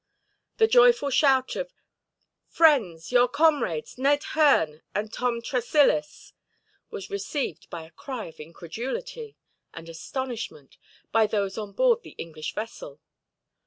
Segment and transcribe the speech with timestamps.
[0.57, 1.71] The joyful shout of
[2.47, 6.33] "Friends, your comrades, Ned Hearne and Tom Tressilis,"
[6.89, 9.37] was received by a cry of incredulity,
[9.75, 10.79] and astonishment,
[11.11, 12.99] by those on board the English vessel.